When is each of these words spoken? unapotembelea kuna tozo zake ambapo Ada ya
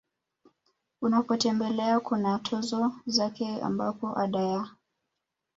unapotembelea 1.01 1.99
kuna 1.99 2.39
tozo 2.39 2.91
zake 3.05 3.61
ambapo 3.61 4.19
Ada 4.19 4.39
ya 4.39 4.69